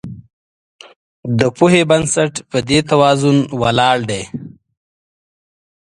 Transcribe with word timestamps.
د 1.39 1.41
پوهې 1.57 1.81
بنسټ 1.89 2.33
په 2.49 2.57
دې 2.69 2.79
توازن 2.89 3.37
ولاړ 3.61 3.97
دی. 4.09 4.23